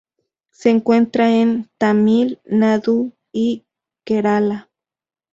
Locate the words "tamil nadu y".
1.77-3.65